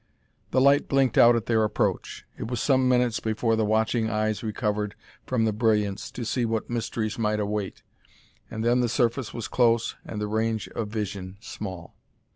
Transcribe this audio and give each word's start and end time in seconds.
The 0.49 0.59
light 0.59 0.87
blinked 0.87 1.15
out 1.15 1.35
at 1.35 1.45
their 1.45 1.63
approach. 1.63 2.25
It 2.35 2.47
was 2.47 2.59
some 2.59 2.89
minutes 2.89 3.19
before 3.19 3.55
the 3.55 3.63
watching 3.63 4.09
eyes 4.09 4.41
recovered 4.41 4.95
from 5.27 5.45
the 5.45 5.53
brilliance 5.53 6.09
to 6.13 6.25
see 6.25 6.43
what 6.43 6.71
mysteries 6.71 7.19
might 7.19 7.39
await, 7.39 7.83
and 8.49 8.65
then 8.65 8.79
the 8.81 8.89
surface 8.89 9.31
was 9.31 9.47
close 9.47 9.95
and 10.03 10.19
the 10.19 10.25
range 10.25 10.67
of 10.69 10.87
vision 10.87 11.37
small. 11.39 11.93